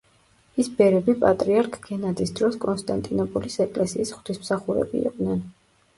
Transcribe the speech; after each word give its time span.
ის 0.61 0.69
ბერები 0.79 1.13
პატრიარქ 1.23 1.77
გენადის 1.83 2.33
დროს 2.41 2.57
კონსტანტინოპოლის 2.65 3.59
ეკლესიის 3.67 4.15
ღვთისმსახურები 4.19 5.05
იყვნენ. 5.11 5.49